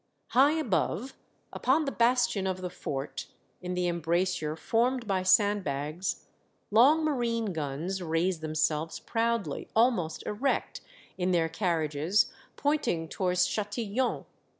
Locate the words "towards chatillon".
13.09-14.25